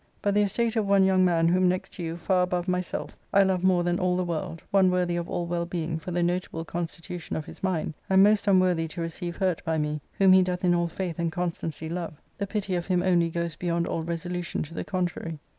But 0.23 0.33
the 0.33 0.41
estate 0.41 0.75
of 0.75 0.87
one 0.87 1.03
young 1.03 1.23
man 1.23 1.47
whom, 1.47 1.69
next 1.69 1.93
to 1.93 2.03
you, 2.03 2.17
far 2.17 2.41
above 2.41 2.67
myself, 2.67 3.15
I 3.31 3.43
love 3.43 3.63
more 3.63 3.83
than 3.83 3.99
all 3.99 4.17
the 4.17 4.23
world, 4.23 4.63
one 4.71 4.89
worthy 4.89 5.15
of 5.15 5.29
all 5.29 5.45
well 5.45 5.67
being 5.67 5.99
for 5.99 6.09
the 6.09 6.21
notaUe 6.21 6.65
constitution 6.65 7.35
of 7.35 7.45
his 7.45 7.61
mind, 7.61 7.93
and 8.09 8.23
most 8.23 8.47
unworthy 8.47 8.87
to 8.87 9.01
receive 9.01 9.35
hurt 9.35 9.63
by 9.63 9.77
me, 9.77 10.01
whom 10.13 10.33
he 10.33 10.41
doth 10.41 10.65
in 10.65 10.73
all 10.73 10.87
faith 10.87 11.19
and 11.19 11.31
constancy 11.31 11.87
love, 11.87 12.19
the 12.39 12.47
pity 12.47 12.73
of 12.73 12.87
him 12.87 13.03
only 13.03 13.29
goes 13.29 13.55
beyond 13.55 13.85
all 13.85 14.01
resolution 14.01 14.63
to 14.63 14.73
the 14.73 14.83
contrary." 14.83 15.37